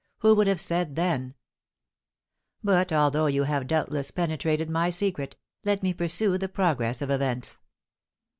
who 0.21 0.33
would 0.33 0.47
have 0.47 0.59
said 0.59 0.95
then 0.95 1.35
But 2.63 2.91
although 2.91 3.27
you 3.27 3.43
have 3.43 3.67
doubtless 3.67 4.09
penetrated 4.09 4.67
my 4.67 4.89
secret, 4.89 5.37
let 5.63 5.83
me 5.83 5.93
pursue 5.93 6.39
the 6.39 6.49
progress 6.49 7.03
of 7.03 7.11
events. 7.11 7.59